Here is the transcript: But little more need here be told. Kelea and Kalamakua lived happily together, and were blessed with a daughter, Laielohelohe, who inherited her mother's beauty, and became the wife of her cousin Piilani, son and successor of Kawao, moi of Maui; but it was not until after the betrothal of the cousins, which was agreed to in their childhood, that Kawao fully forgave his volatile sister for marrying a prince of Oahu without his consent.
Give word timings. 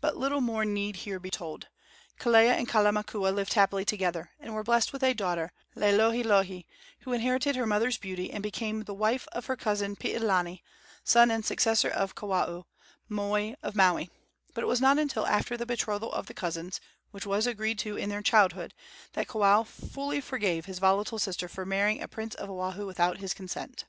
But 0.00 0.16
little 0.16 0.40
more 0.40 0.64
need 0.64 0.94
here 0.98 1.18
be 1.18 1.28
told. 1.28 1.66
Kelea 2.16 2.52
and 2.52 2.68
Kalamakua 2.68 3.34
lived 3.34 3.54
happily 3.54 3.84
together, 3.84 4.30
and 4.38 4.54
were 4.54 4.62
blessed 4.62 4.92
with 4.92 5.02
a 5.02 5.14
daughter, 5.14 5.52
Laielohelohe, 5.74 6.64
who 7.00 7.12
inherited 7.12 7.56
her 7.56 7.66
mother's 7.66 7.98
beauty, 7.98 8.30
and 8.30 8.40
became 8.40 8.84
the 8.84 8.94
wife 8.94 9.26
of 9.32 9.46
her 9.46 9.56
cousin 9.56 9.96
Piilani, 9.96 10.62
son 11.02 11.32
and 11.32 11.44
successor 11.44 11.88
of 11.90 12.14
Kawao, 12.14 12.66
moi 13.08 13.54
of 13.64 13.74
Maui; 13.74 14.10
but 14.54 14.62
it 14.62 14.68
was 14.68 14.80
not 14.80 14.96
until 14.96 15.26
after 15.26 15.56
the 15.56 15.66
betrothal 15.66 16.12
of 16.12 16.26
the 16.26 16.34
cousins, 16.34 16.80
which 17.10 17.26
was 17.26 17.44
agreed 17.44 17.80
to 17.80 17.96
in 17.96 18.10
their 18.10 18.22
childhood, 18.22 18.74
that 19.14 19.26
Kawao 19.26 19.64
fully 19.64 20.20
forgave 20.20 20.66
his 20.66 20.78
volatile 20.78 21.18
sister 21.18 21.48
for 21.48 21.66
marrying 21.66 22.00
a 22.00 22.06
prince 22.06 22.36
of 22.36 22.48
Oahu 22.48 22.86
without 22.86 23.18
his 23.18 23.34
consent. 23.34 23.86